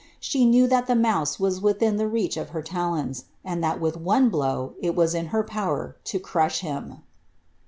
She 0.19 0.45
knew 0.45 0.65
that 0.65 0.87
the 0.87 0.95
mouse 0.95 1.39
was 1.39 1.61
within 1.61 1.97
the 1.97 2.07
reach 2.07 2.35
of 2.35 2.49
her 2.57 2.63
talons, 2.63 3.25
and 3.45 3.63
that 3.63 3.79
with 3.79 3.95
one 3.95 4.29
blow 4.29 4.73
it 4.81 4.95
was 4.95 5.13
in 5.13 5.27
her 5.27 5.43
power 5.43 5.95
to 6.05 6.17
crush 6.17 6.61
him. 6.61 7.03